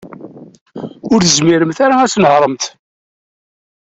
[1.11, 2.63] Ur tezmiremt ara ad tnehṛemt.